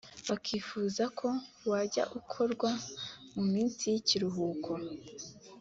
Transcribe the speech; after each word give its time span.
bakifuza 0.29 1.03
ko 1.19 1.27
wajya 1.69 2.03
ukorwa 2.19 2.69
mu 3.35 3.43
minsi 3.53 3.83
y’ikiruhuko 3.91 4.71